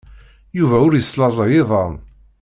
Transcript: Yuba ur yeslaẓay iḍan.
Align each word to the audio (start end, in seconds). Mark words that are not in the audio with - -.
Yuba 0.57 0.77
ur 0.87 0.93
yeslaẓay 0.95 1.53
iḍan. 1.61 1.93